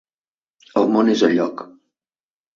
El 0.81 0.89
món 0.95 1.13
és 1.15 1.23
a 1.29 1.31
lloc. 1.35 1.63